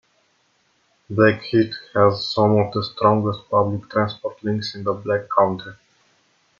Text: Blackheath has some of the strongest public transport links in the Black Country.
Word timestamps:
Blackheath 1.11 1.75
has 1.93 2.27
some 2.27 2.57
of 2.57 2.73
the 2.73 2.83
strongest 2.83 3.47
public 3.51 3.87
transport 3.87 4.43
links 4.43 4.73
in 4.73 4.83
the 4.83 4.93
Black 4.93 5.29
Country. 5.29 5.73